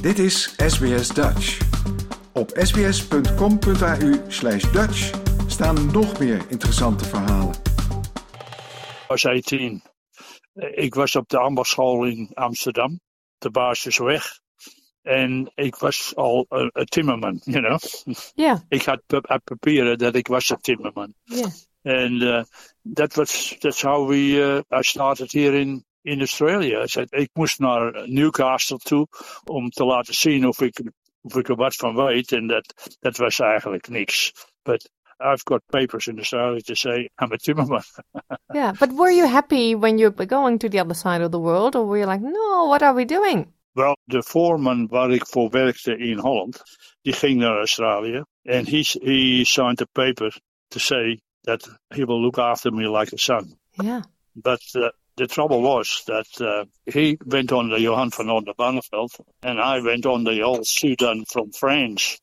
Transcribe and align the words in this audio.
Dit 0.00 0.18
is 0.18 0.54
SBS 0.56 1.08
Dutch. 1.08 1.58
Op 2.32 2.50
sbs.com.au 2.54 4.14
slash 4.28 4.72
Dutch 4.72 5.10
staan 5.46 5.90
nog 5.92 6.18
meer 6.18 6.44
interessante 6.48 7.04
verhalen. 7.04 7.54
Ik 9.02 9.04
was 9.08 9.26
18. 9.26 9.82
Ik 10.54 10.94
was 10.94 11.16
op 11.16 11.28
de 11.28 11.38
ambachtschool 11.38 12.04
in 12.04 12.30
Amsterdam, 12.34 13.00
de 13.38 13.50
basisweg. 13.50 14.40
En 15.02 15.52
ik 15.54 15.76
was 15.76 16.12
al 16.16 16.46
een, 16.48 16.70
een 16.72 16.86
timmerman, 16.86 17.40
you 17.44 17.60
know. 17.64 17.78
Yeah, 18.34 18.58
Ik 18.68 18.82
had 18.82 19.02
pa- 19.06 19.22
had 19.22 19.44
papieren 19.44 19.98
dat 19.98 20.14
ik 20.14 20.26
was 20.26 20.50
een 20.50 20.60
timmerman. 20.60 21.14
yeah. 21.24 21.50
And 21.82 22.22
uh, 22.22 22.42
that 22.94 23.14
was 23.14 23.56
that's 23.58 23.82
how 23.82 24.08
we 24.08 24.16
uh, 24.70 24.78
I 24.78 24.82
started 24.82 25.32
here 25.32 25.58
in 25.60 25.84
in 26.08 26.20
Australia. 26.20 26.82
I 26.82 26.86
said 26.86 27.12
ik 27.12 27.30
moest 27.32 27.58
naar 27.58 28.08
Newcastle 28.08 28.78
toe 28.78 29.06
om 29.44 29.70
te 29.70 29.84
laten 29.84 30.14
zien 30.14 30.46
of 30.46 30.60
ik 30.60 30.82
of 31.20 31.36
ik 31.36 31.48
er 31.48 31.56
wat 31.56 31.74
van 31.74 31.94
weet. 31.94 32.32
En 32.32 32.46
dat 32.46 32.96
dat 33.00 33.16
was 33.16 33.40
eigenlijk 33.40 33.88
niks. 33.88 34.32
But 34.62 34.90
I've 35.20 35.42
got 35.44 35.62
papers 35.66 36.06
in 36.06 36.18
Australia 36.18 36.60
to 36.60 36.74
say 36.74 37.10
I'm 37.16 37.32
a 37.32 37.36
timmerman. 37.36 37.82
Yeah, 38.54 38.72
but 38.78 38.92
were 38.92 39.10
you 39.10 39.26
happy 39.26 39.76
when 39.76 39.98
you 39.98 40.12
were 40.16 40.28
going 40.28 40.60
to 40.60 40.68
the 40.68 40.80
other 40.80 40.94
side 40.94 41.24
of 41.24 41.30
the 41.30 41.40
world, 41.40 41.74
or 41.74 41.86
were 41.86 41.98
you 41.98 42.06
like, 42.06 42.22
no, 42.22 42.68
what 42.68 42.82
are 42.82 42.94
we 42.94 43.04
doing? 43.04 43.52
Wel, 43.72 43.96
de 44.04 44.22
voorman 44.22 44.86
waar 44.86 45.10
ik 45.10 45.26
voor 45.26 45.50
werkte 45.50 45.96
in 45.96 46.18
Holland, 46.18 46.62
die 47.02 47.12
ging 47.12 47.40
naar 47.40 47.58
Australië. 47.58 48.22
En 48.42 48.66
he, 48.66 48.84
he 49.00 49.44
signed 49.44 49.80
a 49.80 49.86
paper 49.92 50.40
to 50.68 50.78
say 50.78 51.20
that 51.40 51.78
he 51.88 52.04
will 52.04 52.20
look 52.20 52.38
after 52.38 52.72
me 52.72 52.90
like 52.98 53.14
a 53.14 53.18
son. 53.18 53.58
Yeah, 53.70 54.02
But 54.42 54.62
uh, 54.74 54.90
the 55.18 55.26
trouble 55.26 55.60
was 55.60 56.02
that 56.06 56.40
uh, 56.40 56.64
he 56.86 57.18
went 57.26 57.52
on 57.52 57.68
the 57.68 57.80
Johan 57.80 58.10
van 58.10 58.26
Oldenbarnevelt 58.26 59.20
and 59.42 59.60
I 59.60 59.80
went 59.80 60.06
on 60.06 60.24
the 60.24 60.42
old 60.42 60.66
Sudan 60.66 61.24
from 61.24 61.52
France. 61.52 62.20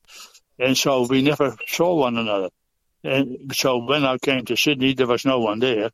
And 0.58 0.78
so 0.78 1.06
we 1.06 1.22
never 1.22 1.56
saw 1.68 1.96
one 1.96 2.18
another. 2.18 2.50
And 3.04 3.54
so 3.54 3.78
when 3.86 4.04
I 4.06 4.18
came 4.18 4.46
to 4.46 4.56
Sydney, 4.56 4.94
there 4.94 5.08
was 5.08 5.26
no 5.26 5.40
one 5.40 5.60
there. 5.60 5.92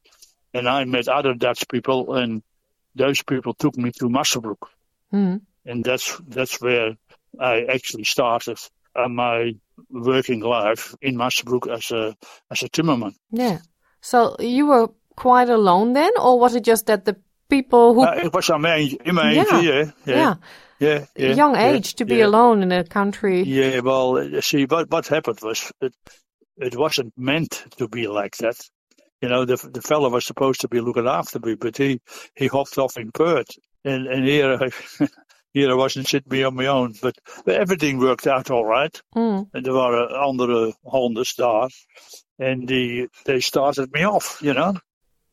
And 0.53 0.69
I 0.69 0.85
met 0.85 1.07
other 1.07 1.33
Dutch 1.33 1.67
people 1.67 2.13
and 2.15 2.43
those 2.95 3.23
people 3.23 3.53
took 3.53 3.75
me 3.77 3.91
to 3.93 4.05
Muswellbrook. 4.05 4.67
Hmm. 5.09 5.37
And 5.65 5.83
that's, 5.83 6.17
that's 6.27 6.61
where 6.61 6.95
I 7.39 7.63
actually 7.63 8.03
started 8.03 8.59
uh, 8.95 9.07
my 9.07 9.55
working 9.89 10.41
life 10.41 10.95
in 11.01 11.15
Muswellbrook 11.15 11.73
as 11.73 11.91
a, 11.91 12.15
as 12.49 12.63
a 12.63 12.69
timmerman. 12.69 13.15
yeah. 13.31 13.59
So 14.01 14.35
you 14.39 14.65
were 14.65 14.89
quite 15.15 15.49
alone 15.49 15.93
then, 15.93 16.11
or 16.17 16.39
was 16.39 16.55
it 16.55 16.63
just 16.63 16.85
that 16.85 17.05
the 17.05 17.15
people 17.49 17.93
who, 17.93 18.03
Uh, 18.03 18.23
ik 18.23 18.31
was 18.31 18.51
aan 18.51 18.61
mijn, 18.61 18.97
in 19.03 19.13
mijn 19.13 19.33
Yeah. 19.33 19.61
yeah, 19.61 19.91
yeah, 20.03 20.35
yeah. 20.77 21.05
Yeah, 21.15 21.35
young 21.35 21.55
yeah, 21.55 21.75
age 21.75 21.93
to 21.93 22.05
be 22.05 22.15
yeah. 22.15 22.27
alone 22.27 22.63
in 22.63 22.71
a 22.71 22.83
country? 22.83 23.43
Yeah, 23.43 23.81
well, 23.83 24.17
uh, 24.17 24.41
see, 24.41 24.65
what 24.65 24.89
what 24.89 25.07
happened 25.07 25.39
was 25.41 25.71
it 25.79 25.93
it 26.55 26.75
wasn't 26.75 27.13
meant 27.15 27.65
to 27.77 27.87
be 27.87 28.07
like 28.07 28.37
that. 28.37 28.69
You 29.21 29.29
know, 29.29 29.45
the 29.45 29.69
the 29.71 29.81
fellow 29.81 30.09
was 30.09 30.25
supposed 30.25 30.61
to 30.61 30.67
be 30.67 30.79
looking 30.81 31.07
after 31.07 31.39
me, 31.39 31.55
but 31.55 31.77
he 31.77 31.99
he 32.35 32.47
hopped 32.47 32.77
off 32.77 32.97
in 32.97 33.11
Perth, 33.11 33.59
and 33.83 34.07
and 34.07 34.25
here 34.25 34.57
I 34.59 34.69
here 35.53 35.69
I 35.69 35.75
wasn't 35.75 36.07
sitting 36.07 36.31
me 36.31 36.43
on 36.43 36.55
my 36.55 36.65
own, 36.65 36.93
but, 37.01 37.15
but 37.45 37.55
everything 37.55 37.99
worked 37.99 38.25
out 38.25 38.49
all 38.49 38.65
right. 38.65 39.01
Hmm. 39.13 39.43
En 39.51 39.65
er 39.65 39.73
waren 39.73 40.19
andere 40.19 40.75
Hollanders 40.83 41.35
daar, 41.35 41.69
and 42.37 42.67
die 42.67 43.07
they 43.23 43.39
started 43.39 43.91
me 43.91 44.05
off, 44.07 44.39
you 44.41 44.53
know. 44.53 44.73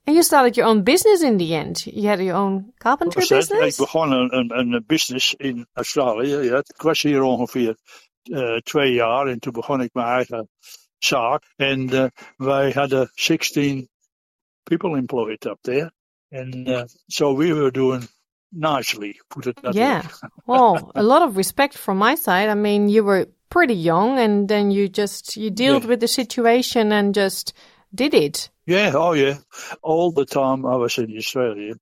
And 0.08 0.16
you 0.16 0.22
started 0.22 0.56
your 0.56 0.66
own 0.66 0.84
business 0.84 1.22
in 1.22 1.36
the 1.36 1.54
end. 1.54 1.84
You 1.86 2.08
had 2.08 2.18
your 2.18 2.34
own 2.36 2.72
carpentry 2.78 3.20
dat? 3.20 3.28
business? 3.28 3.78
Ik 3.78 3.84
begon 3.84 4.10
een, 4.12 4.34
een, 4.36 4.58
een 4.58 4.84
business 4.86 5.34
in 5.34 5.66
Australië. 5.72 6.36
Ja. 6.36 6.58
Ik 6.58 6.82
was 6.82 7.02
hier 7.02 7.22
ongeveer 7.22 7.76
eh, 8.22 8.56
twee 8.56 8.92
jaar 8.92 9.26
en 9.26 9.38
toen 9.38 9.52
begon 9.52 9.80
ik 9.80 9.90
mijn 9.92 10.06
eigen 10.06 10.48
zaak. 10.98 11.42
En 11.56 11.90
eh, 11.90 12.04
wij 12.36 12.70
hadden 12.70 13.10
16 13.14 13.88
people 14.62 14.96
employed 14.96 15.44
up 15.44 15.58
there. 15.60 15.92
And 16.30 16.54
uh, 16.54 16.82
so 17.06 17.36
we 17.36 17.54
were 17.54 17.70
doing 17.70 18.08
nicely, 18.48 19.20
put 19.26 19.46
it 19.46 19.62
that 19.62 19.74
Yeah. 19.74 20.02
way. 20.02 20.30
Well, 20.46 20.90
a 20.94 21.02
lot 21.02 21.28
of 21.28 21.36
respect 21.36 21.78
from 21.78 21.98
my 21.98 22.16
side. 22.16 22.48
I 22.50 22.54
mean, 22.54 22.88
you 22.88 23.04
were 23.04 23.26
pretty 23.48 23.76
young 23.76 24.18
and 24.18 24.48
then 24.48 24.70
you 24.70 24.88
just, 24.88 25.36
you 25.36 25.50
dealt 25.50 25.82
Yeah. 25.82 25.88
with 25.88 26.00
the 26.00 26.08
situation 26.08 26.92
and 26.92 27.14
just 27.16 27.52
did 27.90 28.14
it. 28.14 28.50
Yeah, 28.68 28.92
oh 28.94 29.14
yeah. 29.14 29.38
All 29.82 30.12
the 30.12 30.26
time 30.26 30.66
I 30.66 30.76
was 30.76 30.98
in 30.98 31.16
Australia, 31.16 31.74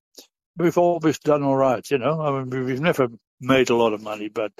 we've 0.56 0.78
always 0.78 1.18
done 1.18 1.42
all 1.42 1.56
right, 1.56 1.84
you 1.90 1.98
know. 1.98 2.20
I 2.20 2.30
mean, 2.30 2.48
we- 2.50 2.62
we've 2.62 2.80
never 2.80 3.08
made 3.40 3.70
a 3.70 3.76
lot 3.76 3.92
of 3.92 4.02
money, 4.02 4.28
but 4.28 4.52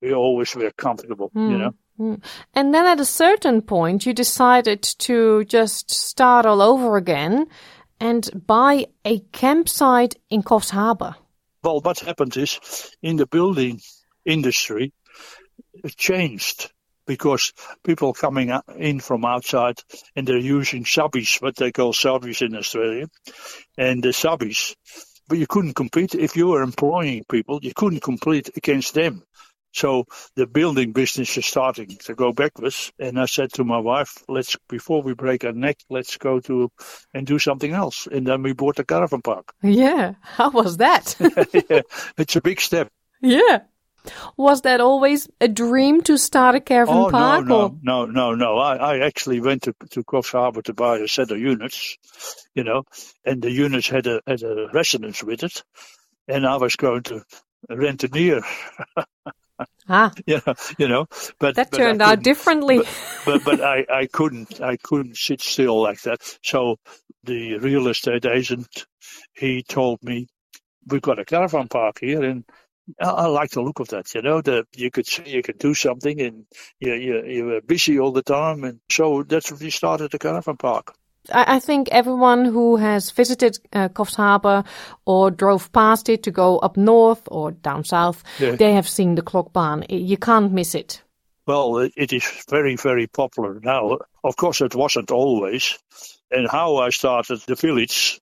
we 0.00 0.14
always 0.14 0.54
were 0.54 0.70
comfortable, 0.70 1.32
you 1.34 1.58
know. 1.58 1.74
Mm. 1.98 2.22
And 2.54 2.72
then 2.72 2.86
at 2.86 3.00
a 3.00 3.04
certain 3.04 3.62
point, 3.62 4.06
you 4.06 4.14
decided 4.14 4.82
to 5.00 5.44
just 5.44 5.90
start 5.90 6.46
all 6.46 6.62
over 6.62 6.96
again 6.96 7.46
and 7.98 8.30
buy 8.46 8.86
a 9.04 9.18
campsite 9.32 10.14
in 10.30 10.42
Coffs 10.44 10.70
Harbour. 10.70 11.16
Well, 11.64 11.80
what 11.80 11.98
happened 11.98 12.36
is 12.36 12.60
in 13.02 13.16
the 13.16 13.26
building 13.26 13.80
industry, 14.24 14.92
it 15.84 15.96
changed 15.96 16.72
because 17.06 17.52
people 17.84 18.12
coming 18.12 18.52
in 18.76 19.00
from 19.00 19.24
outside 19.24 19.78
and 20.16 20.26
they're 20.26 20.38
using 20.38 20.84
subbies, 20.84 21.40
what 21.42 21.56
they 21.56 21.72
call 21.72 21.92
subbies 21.92 22.42
in 22.46 22.54
Australia, 22.54 23.06
and 23.76 24.02
the 24.02 24.10
subbies. 24.10 24.74
But 25.28 25.38
you 25.38 25.46
couldn't 25.46 25.74
compete 25.74 26.14
if 26.14 26.36
you 26.36 26.48
were 26.48 26.62
employing 26.62 27.24
people. 27.30 27.60
You 27.62 27.72
couldn't 27.74 28.02
compete 28.02 28.50
against 28.56 28.94
them. 28.94 29.22
So 29.72 30.04
the 30.36 30.46
building 30.46 30.92
business 30.92 31.36
is 31.36 31.46
starting 31.46 31.96
to 32.04 32.14
go 32.14 32.32
backwards. 32.32 32.92
And 32.98 33.18
I 33.18 33.24
said 33.24 33.52
to 33.54 33.64
my 33.64 33.78
wife, 33.78 34.22
let's, 34.28 34.56
before 34.68 35.02
we 35.02 35.14
break 35.14 35.44
our 35.44 35.52
neck, 35.52 35.78
let's 35.88 36.18
go 36.18 36.40
to 36.40 36.70
and 37.14 37.26
do 37.26 37.38
something 37.38 37.72
else. 37.72 38.06
And 38.06 38.26
then 38.26 38.42
we 38.42 38.52
bought 38.52 38.78
a 38.78 38.84
caravan 38.84 39.22
park. 39.22 39.52
Yeah. 39.62 40.14
How 40.20 40.50
was 40.50 40.76
that? 40.76 41.16
yeah, 41.70 41.80
it's 42.18 42.36
a 42.36 42.42
big 42.42 42.60
step. 42.60 42.88
yeah. 43.22 43.60
Was 44.36 44.62
that 44.62 44.80
always 44.80 45.28
a 45.40 45.48
dream 45.48 46.00
to 46.02 46.18
start 46.18 46.54
a 46.54 46.60
caravan 46.60 46.96
Oh 46.96 47.10
park? 47.10 47.46
no, 47.46 47.62
or- 47.62 47.70
no, 47.82 48.04
no, 48.06 48.06
no, 48.06 48.34
no! 48.34 48.58
I, 48.58 48.76
I 48.76 48.98
actually 49.06 49.40
went 49.40 49.62
to 49.62 49.74
to 49.90 50.02
Coffs 50.02 50.32
Harbour 50.32 50.62
to 50.62 50.74
buy 50.74 50.98
a 50.98 51.08
set 51.08 51.30
of 51.30 51.38
units, 51.38 51.96
you 52.54 52.64
know, 52.64 52.82
and 53.24 53.40
the 53.42 53.50
units 53.50 53.88
had 53.88 54.06
a 54.06 54.20
had 54.26 54.42
a 54.42 54.68
residence 54.72 55.22
with 55.22 55.42
it, 55.44 55.62
and 56.26 56.46
I 56.46 56.56
was 56.56 56.76
going 56.76 57.02
to 57.04 57.22
rent 57.68 58.02
a 58.04 58.08
near, 58.08 58.42
Ah, 59.88 60.10
you 60.26 60.40
know, 60.46 60.54
you 60.78 60.88
know. 60.88 61.06
But 61.38 61.54
that 61.56 61.70
but 61.70 61.76
turned 61.76 62.02
out 62.02 62.22
differently. 62.22 62.80
But 63.24 63.44
but 63.44 63.60
I 63.60 63.84
I 63.92 64.06
couldn't 64.06 64.60
I 64.60 64.76
couldn't 64.78 65.16
sit 65.16 65.40
still 65.40 65.80
like 65.80 66.02
that. 66.02 66.20
So 66.42 66.76
the 67.24 67.58
real 67.58 67.86
estate 67.88 68.26
agent 68.26 68.86
he 69.34 69.62
told 69.62 70.02
me 70.02 70.26
we've 70.88 71.02
got 71.02 71.20
a 71.20 71.24
caravan 71.24 71.68
park 71.68 71.98
here 72.00 72.24
and. 72.24 72.44
I, 73.00 73.08
I 73.08 73.26
like 73.26 73.50
the 73.50 73.62
look 73.62 73.80
of 73.80 73.88
that, 73.88 74.14
you 74.14 74.22
know. 74.22 74.40
That 74.40 74.66
you 74.76 74.90
could 74.90 75.06
see 75.06 75.22
you 75.26 75.42
could 75.42 75.58
do 75.58 75.74
something, 75.74 76.20
and 76.20 76.46
you 76.80 76.94
you 76.94 77.24
you 77.24 77.44
were 77.46 77.60
busy 77.60 77.98
all 77.98 78.12
the 78.12 78.22
time, 78.22 78.64
and 78.64 78.80
so 78.90 79.22
that's 79.22 79.50
when 79.50 79.60
we 79.60 79.70
started 79.70 80.10
the 80.10 80.18
caravan 80.18 80.56
park. 80.56 80.94
I, 81.32 81.56
I 81.56 81.58
think 81.60 81.88
everyone 81.90 82.44
who 82.44 82.76
has 82.76 83.10
visited 83.12 83.58
uh, 83.72 83.88
Coffs 83.88 84.16
Harbour 84.16 84.64
or 85.04 85.30
drove 85.30 85.70
past 85.72 86.08
it 86.08 86.22
to 86.24 86.30
go 86.30 86.58
up 86.58 86.76
north 86.76 87.22
or 87.30 87.52
down 87.52 87.84
south, 87.84 88.24
Yeah. 88.40 88.56
they 88.56 88.72
have 88.74 88.88
seen 88.88 89.14
the 89.14 89.22
Clog 89.22 89.52
Barn. 89.52 89.84
You 89.88 90.16
can't 90.16 90.52
miss 90.52 90.74
it. 90.74 91.02
Well, 91.46 91.78
it, 91.78 91.92
it 91.96 92.12
is 92.12 92.24
very 92.48 92.76
very 92.76 93.06
popular 93.06 93.60
now. 93.62 93.98
Of 94.24 94.36
course, 94.36 94.60
it 94.60 94.74
wasn't 94.74 95.10
always. 95.10 95.78
And 96.30 96.48
how 96.50 96.76
I 96.76 96.90
started 96.90 97.40
the 97.46 97.54
village, 97.56 98.20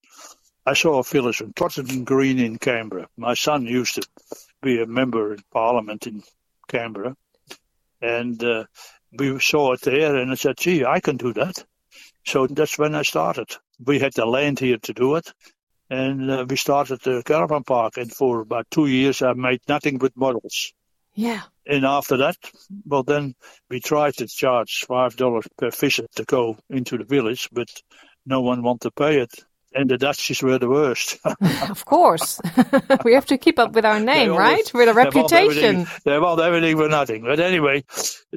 I 0.66 0.74
saw 0.74 0.98
a 0.98 1.02
village 1.02 1.40
in 1.40 1.52
Cockington 1.52 2.04
Green 2.04 2.38
in 2.38 2.58
Canberra. 2.58 3.08
My 3.16 3.34
son 3.34 3.64
used 3.66 3.94
to 3.94 4.02
be 4.62 4.80
a 4.80 4.86
member 4.86 5.32
in 5.34 5.40
Parliament 5.52 6.06
in 6.06 6.22
Canberra, 6.68 7.16
and 8.00 8.42
uh, 8.42 8.64
we 9.12 9.38
saw 9.40 9.72
it 9.72 9.82
there, 9.82 10.16
and 10.16 10.30
I 10.30 10.34
said, 10.34 10.56
"Gee, 10.58 10.84
I 10.84 11.00
can 11.00 11.16
do 11.16 11.32
that." 11.34 11.64
So 12.24 12.46
that's 12.46 12.78
when 12.78 12.94
I 12.94 13.02
started. 13.02 13.48
We 13.84 13.98
had 13.98 14.12
the 14.14 14.26
land 14.26 14.58
here 14.58 14.78
to 14.78 14.92
do 14.92 15.16
it, 15.16 15.32
and 15.88 16.30
uh, 16.30 16.46
we 16.48 16.56
started 16.56 17.00
the 17.00 17.22
caravan 17.24 17.64
park. 17.64 17.96
And 17.96 18.12
for 18.12 18.40
about 18.40 18.70
two 18.70 18.86
years, 18.86 19.22
I 19.22 19.32
made 19.32 19.60
nothing 19.68 19.98
but 19.98 20.16
models. 20.16 20.72
Yeah. 21.14 21.42
And 21.66 21.84
after 21.84 22.18
that, 22.18 22.36
well, 22.86 23.02
then 23.02 23.34
we 23.68 23.80
tried 23.80 24.14
to 24.18 24.26
charge 24.26 24.84
five 24.86 25.16
dollars 25.16 25.46
per 25.56 25.70
visit 25.70 26.10
to 26.16 26.24
go 26.24 26.56
into 26.68 26.98
the 26.98 27.04
village, 27.04 27.48
but 27.52 27.68
no 28.26 28.40
one 28.40 28.62
wanted 28.62 28.82
to 28.82 28.90
pay 28.90 29.20
it. 29.20 29.44
And 29.72 29.88
the 29.88 29.98
Dutchies 29.98 30.42
were 30.42 30.58
the 30.58 30.68
worst. 30.68 31.18
Of 31.70 31.84
course. 31.84 32.40
we 33.04 33.14
have 33.14 33.26
to 33.26 33.38
keep 33.38 33.58
up 33.58 33.72
with 33.72 33.84
our 33.84 34.00
name, 34.00 34.32
always- 34.32 34.38
right? 34.38 34.74
With 34.74 34.88
a 34.88 34.94
reputation. 34.94 35.86
They 36.04 36.18
want 36.18 36.40
everything 36.40 36.76
for 36.76 36.88
nothing. 36.88 37.22
But 37.22 37.38
anyway, 37.38 37.84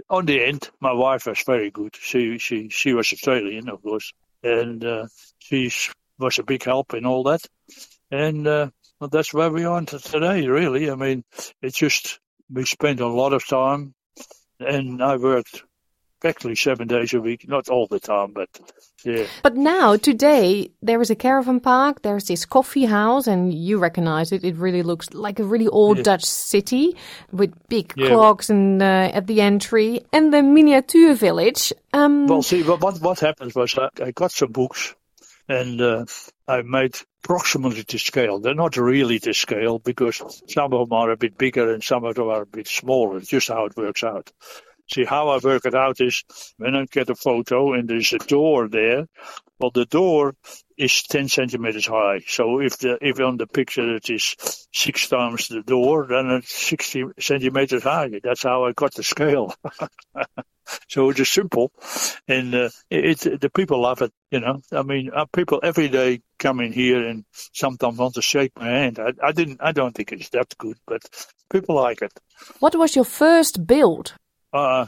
on 0.10 0.26
the 0.26 0.44
end, 0.44 0.70
my 0.80 0.94
wife 0.94 1.26
was 1.26 1.42
very 1.46 1.72
good. 1.72 1.96
She 1.96 2.38
she 2.38 2.70
she 2.70 2.94
was 2.94 3.12
Australian, 3.12 3.70
of 3.70 3.82
course, 3.82 4.14
and 4.44 4.86
uh, 4.86 5.08
she 5.40 5.72
was 6.20 6.38
a 6.38 6.44
big 6.44 6.64
help 6.64 6.94
in 6.94 7.06
all 7.06 7.24
that. 7.24 7.42
And 8.12 8.48
uh, 8.48 8.70
well, 9.00 9.10
that's 9.10 9.34
where 9.34 9.50
we 9.50 9.66
are 9.66 9.82
today. 9.82 10.48
Really, 10.48 10.92
I 10.92 10.96
mean, 10.96 11.24
it's 11.64 11.78
just 11.78 12.20
we 12.52 12.66
spent 12.66 13.00
a 13.00 13.08
lot 13.08 13.34
of 13.34 13.48
time, 13.48 13.96
and 14.60 15.02
I 15.02 15.18
worked 15.18 15.64
practically 16.24 16.56
seven 16.56 16.88
days 16.88 17.14
a 17.14 17.20
week, 17.20 17.48
not 17.50 17.68
all 17.70 17.86
the 17.86 18.00
time, 18.00 18.32
but 18.32 18.48
yeah. 19.04 19.26
But 19.44 19.58
now, 19.58 19.98
today, 19.98 20.72
there 20.82 21.02
is 21.02 21.10
a 21.12 21.16
caravan 21.16 21.60
park, 21.60 22.02
there's 22.02 22.24
this 22.24 22.46
coffee 22.46 22.86
house, 22.86 23.28
and 23.28 23.54
you 23.54 23.78
recognize 23.78 24.32
it. 24.32 24.46
It 24.46 24.56
really 24.56 24.84
looks 24.84 25.14
like 25.14 25.40
a 25.40 25.44
really 25.44 25.68
old 25.68 25.98
Yeah. 25.98 26.04
Dutch 26.04 26.24
city 26.24 26.96
with 27.34 27.52
big 27.68 27.94
Yeah. 27.98 28.08
clocks 28.08 28.50
and 28.50 28.82
uh, 28.82 29.12
at 29.14 29.28
the 29.28 29.42
entry, 29.42 30.02
and 30.14 30.34
the 30.34 30.42
miniature 30.42 31.14
village. 31.14 31.74
Um, 31.92 32.26
Well, 32.28 32.42
see, 32.42 32.64
what 32.64 32.80
what, 32.82 33.02
what 33.02 33.20
happened 33.20 33.52
was 33.54 33.78
I, 33.78 33.90
I 34.02 34.12
got 34.12 34.32
some 34.32 34.54
books, 34.54 34.96
and 35.50 35.82
uh, 35.82 36.06
I 36.48 36.62
made 36.62 36.96
approximately 37.26 37.84
to 37.84 38.00
scale. 38.00 38.40
They're 38.40 38.56
not 38.56 38.78
really 38.78 39.20
to 39.20 39.34
scale 39.34 39.78
because 39.80 40.24
some 40.48 40.74
of 40.74 40.88
them 40.88 40.98
are 40.98 41.12
a 41.12 41.18
bit 41.18 41.38
bigger 41.38 41.74
and 41.74 41.84
some 41.84 42.06
of 42.06 42.16
them 42.16 42.30
are 42.30 42.44
a 42.44 42.46
bit 42.46 42.68
smaller. 42.68 43.18
It's 43.18 43.28
just 43.28 43.50
how 43.50 43.66
it 43.66 43.76
works 43.76 44.04
out. 44.04 44.32
See, 44.92 45.06
how 45.06 45.30
I 45.30 45.38
work 45.38 45.66
it 45.66 45.76
out 45.76 46.02
is 46.02 46.24
when 46.58 46.76
I 46.76 46.86
get 46.86 47.10
a 47.10 47.16
photo 47.16 47.74
and 47.74 47.88
there's 47.88 48.14
a 48.14 48.18
door 48.20 48.68
there. 48.68 49.08
Well, 49.60 49.72
the 49.72 49.86
door 49.86 50.36
is 50.78 51.04
10 51.04 51.30
centimeters 51.30 51.86
high. 51.86 52.22
So 52.28 52.60
if 52.60 52.78
the 52.80 52.98
if 53.02 53.20
on 53.20 53.38
the 53.38 53.48
picture 53.48 53.96
it 53.96 54.10
is 54.10 54.36
six 54.74 55.08
times 55.08 55.48
the 55.48 55.62
door, 55.62 56.08
then 56.08 56.30
it's 56.32 56.52
60 56.52 57.06
centimeters 57.20 57.84
high. 57.84 58.20
That's 58.22 58.44
how 58.44 58.66
I 58.66 58.74
got 58.74 58.94
the 58.94 59.04
scale. 59.04 59.54
so 60.90 61.10
it's 61.10 61.18
just 61.18 61.34
simple, 61.34 61.72
and 62.28 62.54
uh, 62.54 62.70
it, 62.90 63.26
it 63.26 63.42
the 63.42 63.50
people 63.50 63.82
love 63.82 64.02
it. 64.02 64.12
You 64.32 64.40
know, 64.40 64.62
I 64.72 64.82
mean, 64.82 65.12
uh, 65.16 65.26
people 65.26 65.60
every 65.64 65.90
day 65.90 66.22
come 66.40 66.60
in 66.60 66.74
here 66.74 67.08
and 67.08 67.26
sometimes 67.32 67.98
want 67.98 68.16
to 68.16 68.22
shake 68.22 68.52
my 68.58 68.68
hand. 68.68 69.00
I, 69.00 69.14
I 69.24 69.32
didn't. 69.32 69.62
I 69.62 69.72
don't 69.72 69.94
think 69.94 70.12
it's 70.12 70.30
that 70.30 70.54
good, 70.58 70.78
but 70.88 71.04
people 71.52 71.76
like 71.76 72.02
it. 72.02 72.14
what 72.60 72.76
was 72.76 72.96
your 72.96 73.06
first 73.06 73.66
build? 73.66 74.14
Uh, 74.54 74.86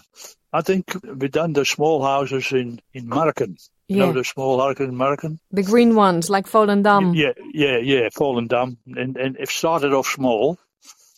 I 0.53 0.61
think 0.61 0.95
we 1.03 1.27
done 1.27 1.53
the 1.53 1.65
small 1.65 2.03
houses 2.03 2.51
in 2.51 2.79
in 2.93 3.09
Marken. 3.09 3.57
You 3.87 3.97
Yeah. 3.97 4.05
know 4.05 4.13
the 4.13 4.23
small 4.23 4.59
houses 4.59 4.87
in 4.87 4.95
Marken. 4.95 5.39
The 5.51 5.63
green 5.63 5.95
ones, 5.95 6.29
like 6.29 6.47
Volendam. 6.47 7.15
Yeah, 7.15 7.33
yeah, 7.53 7.77
yeah, 7.77 8.09
Volendam, 8.09 8.77
and 8.85 9.17
and 9.17 9.35
it 9.37 9.49
started 9.49 9.93
off 9.93 10.07
small, 10.07 10.57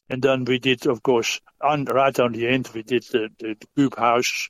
and 0.09 0.21
then 0.21 0.45
we 0.45 0.59
did, 0.59 0.87
of 0.87 1.03
course, 1.03 1.39
on, 1.61 1.85
right 1.85 2.19
on 2.19 2.31
the 2.31 2.47
end, 2.47 2.69
we 2.73 2.83
did 2.83 3.03
the 3.11 3.29
the, 3.39 3.55
the 3.59 3.67
Cube 3.75 3.97
House 3.97 4.49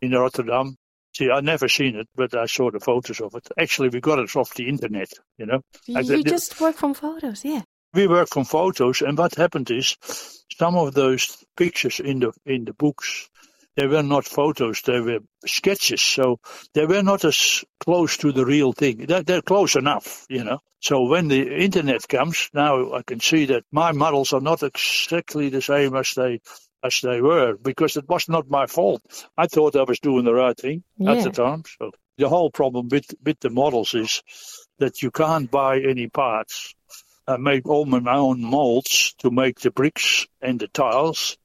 in 0.00 0.12
Rotterdam. 0.12 0.76
See, 1.16 1.30
I 1.30 1.40
never 1.40 1.68
seen 1.68 1.96
it, 1.96 2.08
but 2.14 2.34
I 2.34 2.46
saw 2.46 2.70
the 2.70 2.78
photos 2.80 3.20
of 3.20 3.34
it. 3.34 3.48
Actually, 3.58 3.88
we 3.88 4.00
got 4.00 4.18
it 4.20 4.36
off 4.36 4.54
the 4.54 4.68
internet. 4.68 5.10
You 5.38 5.46
know, 5.46 5.60
You, 5.86 6.00
you 6.02 6.22
just 6.22 6.60
work 6.60 6.76
from 6.76 6.94
photos, 6.94 7.44
yeah. 7.44 7.62
We 7.94 8.06
work 8.06 8.28
from 8.28 8.44
photos, 8.44 9.02
and 9.02 9.16
what 9.16 9.34
happened 9.34 9.70
is, 9.70 9.96
some 10.58 10.76
of 10.76 10.94
those 10.94 11.44
pictures 11.56 12.00
in 12.00 12.20
the 12.20 12.32
in 12.44 12.64
the 12.64 12.72
books, 12.72 13.28
they 13.76 13.86
were 13.86 14.02
not 14.02 14.24
photos; 14.24 14.82
they 14.82 15.00
were 15.00 15.20
sketches. 15.46 16.00
So 16.00 16.40
they 16.74 16.86
were 16.86 17.02
not 17.02 17.24
as 17.24 17.64
close 17.80 18.16
to 18.18 18.32
the 18.32 18.44
real 18.44 18.72
thing. 18.72 19.06
They're, 19.06 19.22
they're 19.22 19.42
close 19.42 19.76
enough, 19.76 20.26
you 20.28 20.44
know. 20.44 20.60
So 20.80 21.04
when 21.04 21.28
the 21.28 21.56
internet 21.56 22.06
comes, 22.08 22.50
now 22.54 22.92
I 22.92 23.02
can 23.02 23.20
see 23.20 23.46
that 23.46 23.64
my 23.72 23.92
models 23.92 24.32
are 24.32 24.40
not 24.40 24.62
exactly 24.62 25.48
the 25.48 25.62
same 25.62 25.96
as 25.96 26.12
they 26.14 26.40
as 26.82 27.00
they 27.00 27.20
were 27.20 27.56
because 27.56 27.96
it 27.96 28.08
was 28.08 28.28
not 28.28 28.48
my 28.48 28.66
fault. 28.66 29.02
I 29.36 29.46
thought 29.46 29.76
I 29.76 29.82
was 29.82 29.98
doing 29.98 30.24
the 30.24 30.34
right 30.34 30.56
thing 30.56 30.84
at 31.04 31.24
the 31.24 31.30
time. 31.30 31.64
So 31.78 31.90
the 32.16 32.28
whole 32.28 32.50
problem 32.50 32.88
with 32.88 33.14
with 33.24 33.40
the 33.40 33.50
models 33.50 33.94
is 33.94 34.22
that 34.78 35.02
you 35.02 35.10
can't 35.10 35.50
buy 35.50 35.80
any 35.80 36.08
parts. 36.08 36.74
I 37.28 37.36
make 37.36 37.66
all 37.68 37.84
my 37.84 38.00
own 38.16 38.42
molds 38.42 39.14
to 39.18 39.30
make 39.30 39.60
the 39.60 39.70
bricks 39.70 40.26
and 40.40 40.58
the 40.58 40.68
tiles. 40.68 41.36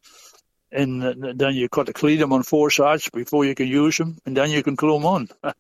And 0.71 1.01
th- 1.01 1.35
then 1.38 1.53
you've 1.53 1.69
got 1.71 1.85
to 1.88 1.94
clean 1.94 2.19
them 2.19 2.33
on 2.33 2.41
four 2.44 2.71
sides 2.71 3.09
before 3.09 3.45
you 3.45 3.53
can 3.53 3.68
use 3.68 3.97
them, 3.97 4.18
and 4.25 4.35
then 4.35 4.50
you 4.50 4.63
can 4.63 4.75
glue 4.75 4.94
them 4.94 5.06
on. 5.06 5.30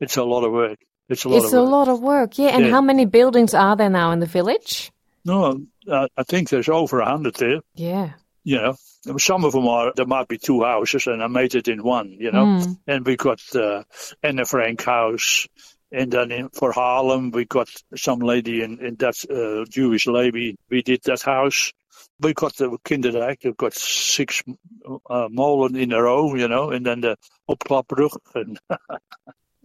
it's 0.00 0.16
a 0.18 0.24
lot 0.24 0.44
of 0.44 0.52
work. 0.52 0.78
It's 1.08 1.24
a 1.24 1.28
lot 1.28 1.36
It's 1.44 1.52
of 1.52 1.58
a 1.58 1.62
work. 1.62 1.70
lot 1.72 1.88
of 1.88 2.00
work, 2.00 2.38
yeah. 2.38 2.48
And 2.48 2.64
Yeah. 2.66 2.70
how 2.72 2.80
many 2.82 3.06
buildings 3.06 3.54
are 3.54 3.76
there 3.76 3.88
now 3.90 4.10
in 4.12 4.20
the 4.20 4.26
village? 4.26 4.92
No, 5.24 5.62
I, 5.90 6.08
I 6.16 6.22
think 6.24 6.48
there's 6.50 6.68
over 6.68 7.00
a 7.00 7.06
hundred 7.08 7.36
there. 7.36 7.60
Yeah. 7.74 8.10
You 8.44 8.56
know, 8.56 8.76
some 9.18 9.44
of 9.44 9.52
them 9.52 9.68
are 9.68 9.92
there 9.94 10.04
might 10.06 10.26
be 10.28 10.36
two 10.38 10.62
houses, 10.64 11.06
and 11.06 11.22
I 11.22 11.28
made 11.28 11.54
it 11.54 11.68
in 11.68 11.82
one. 11.82 12.10
You 12.18 12.32
know, 12.32 12.44
Mm. 12.44 12.78
and 12.88 13.06
we 13.06 13.16
got 13.16 13.40
uh, 13.54 13.84
Anne 14.22 14.44
Frank 14.44 14.82
house, 14.82 15.46
and 15.92 16.10
then 16.10 16.32
in, 16.32 16.48
for 16.50 16.72
Haarlem 16.72 17.32
we 17.32 17.44
got 17.44 17.68
some 17.96 18.20
lady 18.20 18.62
in, 18.62 18.78
in 18.80 18.96
that 18.96 19.16
uh, 19.30 19.64
Jewish 19.70 20.06
lady. 20.06 20.56
We 20.70 20.82
did 20.82 21.02
that 21.04 21.22
house. 21.22 21.72
We 22.20 22.32
got 22.34 22.56
the 22.56 22.70
Kinderdijk. 22.84 23.44
We've 23.44 23.56
got 23.56 23.74
six 23.74 24.42
uh, 25.10 25.28
molen 25.30 25.76
in 25.76 25.92
a 25.92 26.02
row, 26.02 26.34
you 26.34 26.48
know, 26.48 26.70
and 26.70 26.86
then 26.86 27.00
the 27.02 27.16
opklapbrug. 27.48 28.16
And 28.34 28.58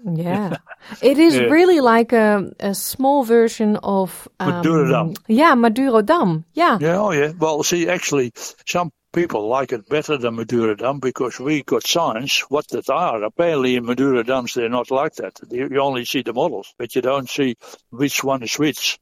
Yeah. 0.05 0.57
It 1.01 1.17
is 1.17 1.35
Yeah. 1.35 1.49
really 1.49 1.79
like 1.81 2.13
a, 2.13 2.51
a 2.59 2.73
small 2.75 3.23
version 3.23 3.77
of 3.77 4.27
um, 4.39 4.51
Madurodam. 4.63 5.17
Yeah, 5.27 5.55
Madurodam. 5.55 6.43
Yeah. 6.53 6.77
yeah, 6.79 6.97
oh 6.99 7.11
yeah. 7.11 7.31
Well, 7.37 7.63
see, 7.63 7.89
actually, 7.89 8.31
some 8.67 8.91
people 9.17 9.47
like 9.47 9.71
it 9.71 9.89
better 9.89 10.15
than 10.15 10.35
Madura 10.35 10.75
Madurodam 10.75 11.01
because 11.01 11.39
we 11.39 11.63
got 11.63 11.87
signs 11.87 12.41
what 12.49 12.67
that 12.67 12.87
are. 12.87 13.23
Apparently, 13.23 13.75
in 13.75 13.83
Madurodams 13.83 14.53
they're 14.53 14.69
not 14.69 14.91
like 14.91 15.15
that. 15.15 15.39
You 15.49 15.81
only 15.81 16.05
see 16.05 16.21
the 16.21 16.33
models, 16.33 16.75
but 16.77 16.93
you 16.93 17.01
don't 17.01 17.27
see 17.27 17.55
which 17.89 18.23
one 18.23 18.43
is 18.43 18.59
which. 18.59 18.99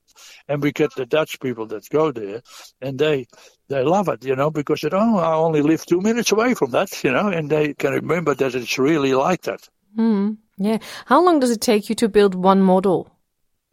And 0.48 0.64
we 0.64 0.72
get 0.72 0.96
the 0.96 1.06
Dutch 1.06 1.42
people 1.42 1.66
that 1.66 1.90
go 1.90 2.14
there, 2.14 2.42
and 2.80 2.98
they 2.98 3.26
they 3.68 3.84
love 3.84 4.08
it, 4.08 4.24
you 4.24 4.38
know, 4.38 4.52
because 4.52 4.80
they 4.80 4.90
oh, 4.94 5.18
I 5.18 5.34
only 5.34 5.62
live 5.62 5.86
two 5.86 6.00
minutes 6.00 6.32
away 6.32 6.54
from 6.54 6.72
that, 6.72 7.04
you 7.04 7.12
know, 7.12 7.28
and 7.28 7.50
they 7.50 7.74
can 7.74 7.92
remember 7.92 8.34
that 8.36 8.56
it's 8.56 8.78
really 8.80 9.14
like 9.14 9.42
that. 9.42 9.68
Mm. 9.98 10.38
Yeah. 10.58 10.78
How 11.08 11.22
long 11.26 11.42
does 11.42 11.52
it 11.52 11.60
take 11.60 11.90
you 11.90 11.96
to 11.96 12.08
build 12.08 12.36
one 12.36 12.62
model? 12.62 13.12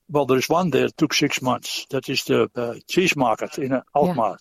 Well, 0.09 0.27
there's 0.27 0.49
one 0.49 0.71
there 0.71 0.89
that 0.89 0.97
took 0.97 1.15
six 1.15 1.41
months. 1.41 1.87
That 1.91 2.09
is 2.09 2.25
the 2.25 2.51
uh, 2.57 2.75
cheese 2.89 3.15
market 3.15 3.59
in 3.59 3.73
uh, 3.73 3.83
Alkmaar. 3.95 4.39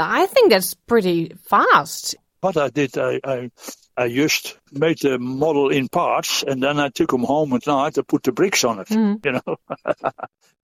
I 0.00 0.26
think 0.26 0.50
that's 0.50 0.74
pretty 0.74 1.32
fast. 1.44 2.16
What 2.40 2.56
I 2.56 2.70
did, 2.70 2.96
I, 2.96 3.20
I, 3.22 3.50
I 3.96 4.08
just 4.08 4.56
made 4.72 4.98
the 5.00 5.18
model 5.18 5.68
in 5.68 5.88
parts, 5.88 6.42
and 6.42 6.62
then 6.62 6.80
I 6.80 6.88
took 6.88 7.10
them 7.10 7.24
home 7.24 7.52
at 7.52 7.66
night 7.66 7.94
to 7.94 8.02
put 8.02 8.22
the 8.22 8.32
bricks 8.32 8.64
on 8.64 8.78
it. 8.78 8.88
Mm. 8.88 9.24
You 9.24 9.32
know, 9.32 9.56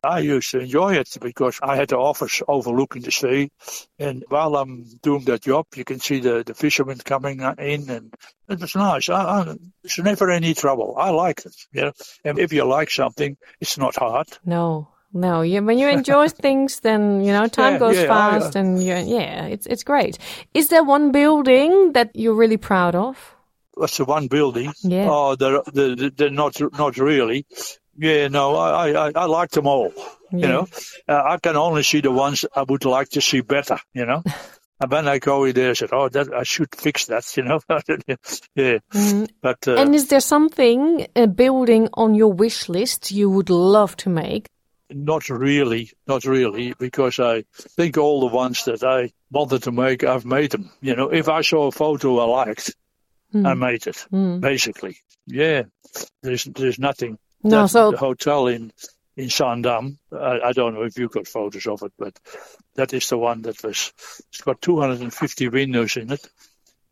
I 0.03 0.21
used 0.21 0.53
to 0.53 0.61
enjoy 0.61 0.94
it 0.94 1.17
because 1.21 1.59
I 1.62 1.77
had 1.77 1.88
the 1.88 1.99
office 1.99 2.43
overlooking 2.49 3.02
the 3.02 3.11
sea, 3.11 3.50
and 3.99 4.25
while 4.28 4.57
I'm 4.57 4.87
doing 5.02 5.25
that 5.25 5.43
job, 5.43 5.66
you 5.75 5.85
can 5.85 6.00
see 6.00 6.21
the, 6.21 6.45
the 6.45 6.55
fishermen 6.55 6.99
coming 6.99 7.40
in, 7.40 7.90
and 7.90 8.14
it 8.49 8.61
was 8.61 8.75
nice. 8.75 9.09
I, 9.11 9.40
I, 9.40 9.57
there's 9.83 9.99
never 9.99 10.31
any 10.31 10.55
trouble. 10.55 10.95
I 10.97 11.11
like 11.11 11.45
it. 11.45 11.57
You 11.73 11.83
know, 11.83 11.93
and 12.25 12.38
if 12.38 12.52
you 12.52 12.64
like 12.64 12.90
something, 12.90 13.37
it's 13.61 13.76
not 13.76 13.97
hard. 13.97 14.28
No. 14.47 14.88
No, 15.16 15.40
you, 15.40 15.62
when 15.64 15.78
you 15.78 15.88
enjoy 15.88 16.28
things, 16.42 16.80
then 16.80 17.25
you 17.25 17.32
know 17.32 17.49
time 17.49 17.73
Yeah, 17.75 17.78
goes 17.78 17.96
yeah, 17.96 18.06
fast, 18.06 18.56
and 18.56 18.82
you 18.82 18.94
yeah, 18.94 19.46
it's 19.46 19.66
it's 19.66 19.82
great. 19.82 20.18
Is 20.52 20.68
there 20.68 20.85
one 20.85 21.11
building 21.11 21.92
that 21.92 22.11
you're 22.14 22.35
really 22.35 22.58
proud 22.58 22.94
of? 22.94 23.35
That's 23.80 23.96
the 23.96 24.04
one 24.04 24.28
building. 24.28 24.73
Yeah. 24.82 25.08
Oh, 25.11 25.37
they're, 25.37 25.62
they're, 25.73 26.11
they're 26.11 26.30
not 26.30 26.61
not 26.78 26.99
really. 26.99 27.46
Yeah, 27.99 28.28
no, 28.28 28.56
I 28.56 28.92
I, 28.92 29.12
I 29.14 29.25
like 29.25 29.50
them 29.50 29.66
all. 29.66 29.92
You 30.32 30.49
know, 30.49 30.66
uh, 31.08 31.23
I 31.25 31.38
can 31.38 31.56
only 31.56 31.82
see 31.82 32.00
the 32.02 32.11
ones 32.11 32.44
I 32.54 32.62
would 32.62 32.85
like 32.85 33.08
to 33.11 33.20
see 33.20 33.40
better. 33.40 33.78
You 33.94 34.04
know, 34.04 34.23
and 34.80 34.90
then 34.90 35.08
I 35.08 35.18
go 35.18 35.44
in 35.44 35.54
there, 35.54 35.70
I 35.70 35.75
said, 35.75 35.90
"Oh, 35.92 36.08
that 36.08 36.28
I 36.35 36.42
should 36.42 36.75
fix 36.75 37.06
that." 37.06 37.25
You 37.37 37.44
know, 37.44 37.61
yeah. 38.54 38.78
Mhm. 38.92 39.28
But 39.40 39.68
uh, 39.68 39.76
And 39.76 39.94
is 39.94 40.08
there 40.08 40.20
something 40.20 41.06
a 41.16 41.26
building 41.26 41.88
on 41.94 42.14
your 42.14 42.32
wish 42.32 42.68
list 42.68 43.11
you 43.11 43.30
would 43.30 43.50
love 43.50 43.96
to 43.96 44.11
make? 44.11 44.49
Not 44.90 45.28
really, 45.28 45.90
not 46.07 46.25
really, 46.25 46.73
because 46.78 47.19
I 47.19 47.45
think 47.57 47.99
all 47.99 48.21
the 48.21 48.35
ones 48.35 48.64
that 48.66 48.85
I 48.85 49.12
wanted 49.33 49.64
to 49.64 49.73
make, 49.73 50.05
I've 50.05 50.25
made 50.25 50.52
them. 50.52 50.71
You 50.81 50.95
know, 50.95 51.09
if 51.12 51.28
I 51.28 51.40
saw 51.40 51.66
a 51.66 51.73
photo 51.73 52.19
I 52.21 52.25
liked, 52.47 52.75
I 53.35 53.52
Hmm. 53.52 53.59
made 53.59 53.87
it. 53.88 53.97
Hmm. 54.11 54.38
Basically, 54.38 54.97
yeah. 55.26 55.64
There's 56.23 56.45
there's 56.45 56.78
nothing. 56.78 57.19
No, 57.43 57.62
that, 57.62 57.69
so 57.69 57.90
the 57.90 57.97
hotel 57.97 58.47
in 58.47 58.73
in 59.16 59.28
Zaandam. 59.28 59.99
I, 60.12 60.40
I 60.49 60.52
don't 60.52 60.75
know 60.75 60.83
if 60.85 60.97
you 60.99 61.09
got 61.09 61.26
photos 61.26 61.66
of 61.66 61.83
it, 61.83 61.93
but 61.99 62.16
that 62.76 62.93
is 62.93 63.09
the 63.09 63.19
one 63.19 63.43
that 63.43 63.61
was. 63.64 63.93
It's 64.31 64.43
got 64.43 64.62
250 64.62 65.49
windows 65.49 65.97
in 65.97 66.12
it, 66.12 66.28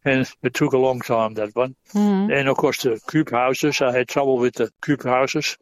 and 0.04 0.28
it 0.42 0.54
took 0.54 0.72
a 0.72 0.78
long 0.78 1.00
time 1.00 1.34
that 1.34 1.54
one. 1.54 1.76
Mhm. 1.92 2.36
And 2.36 2.48
of 2.48 2.56
course, 2.56 2.82
the 2.82 3.00
cube 3.08 3.30
houses. 3.30 3.80
I 3.80 3.92
had 3.92 4.08
trouble 4.08 4.38
with 4.38 4.54
the 4.54 4.72
cube 4.82 5.04
houses. 5.04 5.56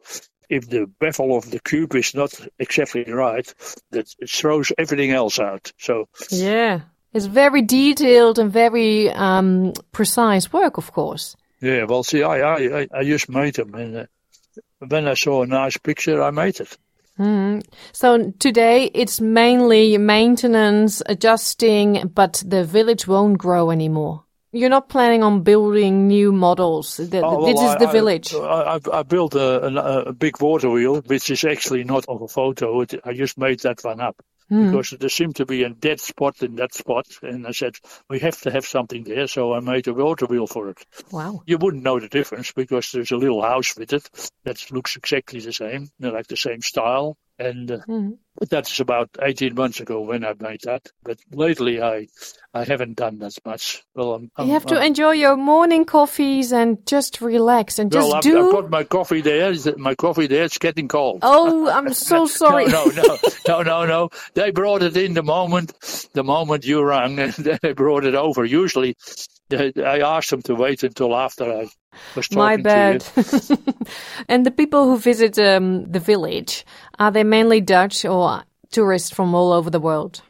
If 0.49 0.69
the 0.69 0.87
bevel 0.99 1.35
of 1.35 1.49
the 1.49 1.59
cube 1.59 1.95
is 1.95 2.13
not 2.13 2.33
exactly 2.59 3.03
right, 3.03 3.53
that 3.91 4.13
it 4.19 4.29
throws 4.29 4.71
everything 4.77 5.11
else 5.11 5.39
out. 5.39 5.71
So 5.77 6.07
yeah, 6.29 6.81
it's 7.13 7.25
very 7.25 7.61
detailed 7.61 8.39
and 8.39 8.51
very 8.51 9.09
um, 9.11 9.73
precise 9.91 10.51
work, 10.51 10.77
of 10.77 10.91
course. 10.91 11.35
yeah, 11.61 11.83
well, 11.83 12.03
see, 12.03 12.23
I 12.23 12.41
I 12.41 12.87
I, 12.93 13.03
just 13.03 13.29
made 13.29 13.55
them, 13.55 13.73
and 13.75 13.97
uh, 13.97 14.05
when 14.87 15.07
I 15.07 15.13
saw 15.13 15.43
a 15.43 15.47
nice 15.47 15.77
picture, 15.77 16.21
I 16.21 16.31
made 16.31 16.59
it. 16.59 16.77
So 17.91 18.31
today 18.39 18.89
it's 18.93 19.21
mainly 19.21 19.97
maintenance, 19.97 21.01
adjusting, 21.05 22.11
but 22.13 22.43
the 22.45 22.63
village 22.63 23.07
won't 23.07 23.37
grow 23.37 23.69
anymore. 23.69 24.23
You're 24.53 24.69
not 24.69 24.87
planning 24.87 25.23
on 25.23 25.41
building 25.41 26.07
new 26.07 26.31
models. 26.31 26.97
The, 26.97 27.21
Oh, 27.21 27.39
well, 27.39 27.45
this 27.47 27.59
is 27.59 27.75
I- 27.75 27.79
the 27.79 27.87
village. 27.87 28.33
I, 28.35 28.77
I, 28.77 28.99
I 28.99 29.03
built 29.03 29.33
a, 29.33 29.65
a, 29.65 30.03
a 30.09 30.13
big 30.13 30.39
water 30.39 30.69
wheel, 30.69 31.01
which 31.01 31.29
is 31.31 31.43
actually 31.43 31.83
not 31.83 32.05
of 32.07 32.21
a 32.21 32.27
photo. 32.27 32.81
It, 32.81 32.93
I 33.03 33.13
just 33.13 33.37
made 33.37 33.61
that 33.61 33.83
one 33.83 33.99
up 33.99 34.21
hmm. 34.49 34.67
because 34.67 34.91
there 34.91 35.09
seemed 35.09 35.37
to 35.37 35.45
be 35.47 35.63
a 35.63 35.69
dead 35.69 35.99
spot 35.99 36.43
in 36.43 36.55
that 36.57 36.73
spot, 36.73 37.07
and 37.23 37.47
I 37.47 37.51
said 37.51 37.75
we 38.09 38.19
have 38.19 38.39
to 38.41 38.51
have 38.51 38.65
something 38.65 39.03
there. 39.03 39.27
So 39.27 39.53
I 39.53 39.59
made 39.59 39.87
a 39.87 39.93
water 39.93 40.27
wheel 40.27 40.45
for 40.45 40.69
it. 40.69 40.85
wow. 41.11 41.41
You 41.47 41.57
wouldn't 41.57 41.83
know 41.83 41.99
the 41.99 42.09
difference 42.09 42.51
because 42.51 42.91
there's 42.91 43.11
a 43.11 43.17
little 43.17 43.41
house 43.41 43.75
with 43.75 43.91
it 43.91 44.07
that 44.43 44.71
looks 44.71 44.95
exactly 44.95 45.39
the 45.39 45.53
same, 45.53 45.89
like 45.99 46.27
the 46.27 46.37
same 46.37 46.61
style. 46.61 47.17
And 47.45 47.71
uh, 47.71 47.79
but 48.37 48.49
that's 48.49 48.79
about 48.79 49.09
18 49.21 49.53
months 49.55 49.79
ago 49.79 50.01
when 50.01 50.23
I 50.25 50.33
made 50.39 50.61
that. 50.63 50.87
But 51.03 51.17
lately, 51.31 51.81
I 51.81 52.07
I 52.53 52.63
haven't 52.63 52.95
done 52.97 53.17
that 53.19 53.33
much. 53.45 53.83
Well, 53.95 54.13
I'm, 54.13 54.31
I'm, 54.37 54.47
You 54.47 54.53
have 54.53 54.65
to 54.67 54.75
I'm- 54.75 54.87
enjoy 54.87 55.11
your 55.11 55.35
morning 55.35 55.85
coffees 55.85 56.51
and 56.53 56.85
just 56.87 57.19
relax 57.21 57.79
and 57.79 57.91
just 57.91 58.07
well, 58.07 58.15
I've, 58.17 58.23
do. 58.23 58.45
I've 58.47 58.51
got 58.53 58.69
my 58.69 58.83
coffee 58.83 59.21
there. 59.21 59.53
My 59.77 59.95
coffee 59.95 60.27
there. 60.27 60.43
It's 60.45 60.57
getting 60.57 60.87
cold. 60.87 61.19
Oh, 61.21 61.69
I'm 61.77 61.93
so 61.93 62.25
sorry. 62.25 62.65
No, 62.67 62.85
no, 62.85 63.03
no, 63.03 63.17
no, 63.47 63.61
no, 63.63 63.85
no. 63.85 64.09
They 64.35 64.51
brought 64.51 64.83
it 64.83 64.95
in 64.97 65.13
the 65.15 65.23
moment, 65.23 65.73
the 66.13 66.23
moment 66.23 66.65
you 66.65 66.81
rang, 66.83 67.19
and 67.19 67.33
they 67.61 67.73
brought 67.73 68.05
it 68.05 68.15
over. 68.15 68.45
Usually, 68.45 68.95
I 69.51 69.99
asked 69.99 70.29
them 70.29 70.41
to 70.43 70.55
wait 70.55 70.83
until 70.83 71.15
after 71.15 71.43
I 71.43 71.67
was 72.15 72.27
talking 72.27 72.37
My 72.37 72.57
to 72.57 72.63
bad. 72.63 73.05
you. 73.15 73.57
and 74.27 74.45
the 74.45 74.51
people 74.51 74.85
who 74.85 74.97
visit 74.97 75.37
um, 75.37 75.91
the 75.91 75.99
village, 75.99 76.65
are 76.97 77.11
they 77.11 77.23
mainly 77.23 77.61
Dutch 77.61 78.05
or 78.05 78.43
tourists 78.71 79.11
from 79.11 79.35
all 79.35 79.51
over 79.51 79.69
the 79.69 79.79
world? 79.79 80.21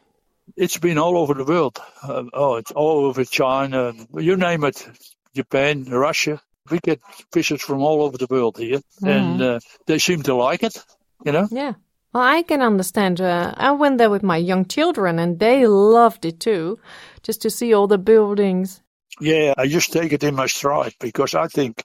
It's 0.56 0.78
been 0.78 0.98
all 0.98 1.16
over 1.16 1.34
the 1.34 1.44
world. 1.44 1.80
Uh, 2.02 2.24
oh, 2.32 2.56
it's 2.56 2.72
all 2.72 3.06
over 3.06 3.24
China, 3.24 3.92
you 4.14 4.36
name 4.36 4.64
it, 4.64 4.86
Japan, 5.34 5.84
Russia. 5.84 6.40
We 6.70 6.78
get 6.78 7.00
visitors 7.32 7.62
from 7.62 7.82
all 7.82 8.02
over 8.02 8.16
the 8.16 8.26
world 8.28 8.56
here, 8.58 8.80
and 9.02 9.42
uh, 9.42 9.60
they 9.86 9.98
seem 9.98 10.22
to 10.22 10.34
like 10.34 10.62
it. 10.62 10.82
You 11.24 11.32
know. 11.32 11.48
Yeah. 11.50 11.74
Well, 12.14 12.22
I 12.22 12.42
can 12.42 12.62
understand. 12.62 13.20
Uh, 13.20 13.52
I 13.56 13.72
went 13.72 13.98
there 13.98 14.08
with 14.08 14.22
my 14.22 14.36
young 14.36 14.66
children 14.66 15.18
and 15.18 15.40
they 15.40 15.66
loved 15.66 16.24
it 16.24 16.38
too, 16.38 16.78
just 17.24 17.42
to 17.42 17.50
see 17.50 17.74
all 17.74 17.88
the 17.88 17.98
buildings. 17.98 18.83
Yeah, 19.20 19.54
I 19.56 19.66
just 19.68 19.92
take 19.92 20.12
it 20.12 20.24
in 20.24 20.34
my 20.34 20.46
stride 20.46 20.94
because 21.00 21.34
I 21.34 21.46
think, 21.46 21.84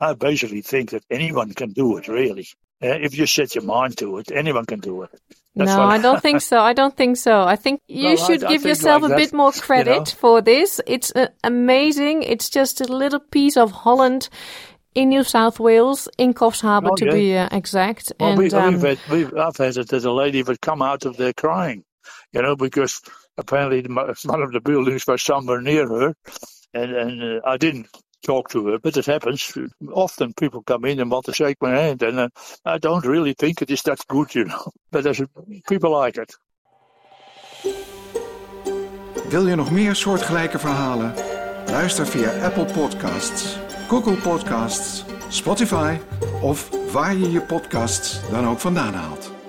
I 0.00 0.14
basically 0.14 0.62
think 0.62 0.90
that 0.90 1.04
anyone 1.10 1.52
can 1.52 1.72
do 1.72 1.96
it, 1.98 2.08
really. 2.08 2.46
Uh, 2.82 2.88
if 2.88 3.18
you 3.18 3.26
set 3.26 3.54
your 3.54 3.64
mind 3.64 3.98
to 3.98 4.18
it, 4.18 4.30
anyone 4.32 4.64
can 4.64 4.80
do 4.80 5.02
it. 5.02 5.10
That's 5.54 5.70
no, 5.70 5.82
I 5.82 5.98
don't 5.98 6.22
think 6.26 6.40
so. 6.40 6.60
I 6.60 6.72
don't 6.72 6.96
think 6.96 7.16
so. 7.16 7.42
I 7.42 7.56
think 7.56 7.82
you 7.88 8.16
should 8.16 8.42
I 8.44 8.48
give 8.52 8.62
think 8.62 8.70
yourself 8.70 9.02
like 9.02 9.10
a 9.10 9.14
that, 9.14 9.16
bit 9.18 9.32
more 9.34 9.52
you 9.54 9.60
credit 9.60 9.98
know. 9.98 10.04
for 10.04 10.40
this. 10.40 10.80
It's 10.86 11.12
uh, 11.14 11.28
amazing. 11.44 12.22
It's 12.22 12.48
just 12.48 12.80
a 12.80 12.84
little 12.84 13.20
piece 13.20 13.56
of 13.56 13.72
Holland 13.72 14.28
in 14.94 15.10
New 15.10 15.24
South 15.24 15.60
Wales, 15.60 16.08
in 16.18 16.34
Coffs 16.34 16.62
Harbour 16.62 16.90
Oh, 16.92 16.96
to 16.96 17.04
yeah. 17.06 17.12
be 17.12 17.36
uh, 17.36 17.48
exact. 17.52 18.12
Well, 18.18 18.30
and 18.30 18.38
we, 18.38 18.50
um, 18.52 18.74
we've 18.74 18.82
had, 18.82 18.98
we've, 19.10 19.36
I've 19.36 19.56
had 19.56 19.76
it. 19.76 19.88
There's 19.88 20.04
a 20.04 20.12
lady 20.12 20.42
that 20.42 20.60
come 20.60 20.82
out 20.82 21.04
of 21.04 21.16
there 21.16 21.32
crying, 21.32 21.84
you 22.32 22.42
know, 22.42 22.56
because 22.56 23.00
apparently 23.36 23.82
one 24.24 24.42
of 24.42 24.52
the 24.52 24.60
buildings 24.60 25.06
was 25.06 25.22
somewhere 25.22 25.60
near 25.60 25.86
her, 25.88 26.14
and 26.72 26.92
and 26.92 27.22
uh, 27.22 27.40
I 27.44 27.56
didn't 27.56 27.88
talk 28.22 28.48
to 28.50 28.66
her, 28.66 28.78
but 28.78 28.96
it 28.96 29.06
happens. 29.06 29.58
Often 29.92 30.34
people 30.34 30.62
come 30.62 30.84
in 30.84 31.00
and 31.00 31.10
want 31.10 31.24
to 31.24 31.32
shake 31.32 31.56
my 31.60 31.70
hand, 31.70 32.02
and 32.02 32.18
uh, 32.18 32.28
I 32.64 32.78
don't 32.78 33.04
really 33.04 33.34
think 33.34 33.62
it 33.62 33.70
is 33.70 33.82
that 33.82 34.06
good, 34.06 34.34
you 34.34 34.44
know. 34.44 34.70
But 34.90 35.02
there's 35.02 35.22
people 35.68 36.04
like 36.04 36.20
it. 36.20 36.38
Wil 39.28 39.46
je 39.46 39.54
nog 39.54 39.70
meer 39.70 39.94
soortgelijke 39.94 40.58
verhalen? 40.58 41.14
Luister 41.66 42.06
via 42.06 42.44
Apple 42.44 42.64
Podcasts, 42.64 43.56
Google 43.88 44.16
Podcasts, 44.16 45.04
Spotify 45.28 45.98
of 46.42 46.70
waar 46.92 47.16
je 47.16 47.30
je 47.30 47.40
podcasts 47.40 48.30
dan 48.30 48.48
ook 48.48 48.58
vandaan 48.58 48.94
haalt. 48.94 49.39